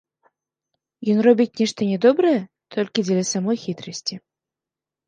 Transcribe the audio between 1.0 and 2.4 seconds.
Ён робіць нешта нядобрае